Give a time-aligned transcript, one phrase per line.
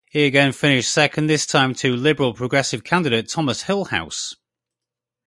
[0.09, 4.33] He again finished second, this time to Liberal-Progressive candidate Thomas Hillhouse.